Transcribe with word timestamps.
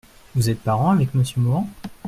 Vous 0.33 0.49
êtes 0.49 0.63
parent 0.63 0.89
avec 0.89 1.13
monsieur 1.13 1.41
Mohan? 1.41 1.69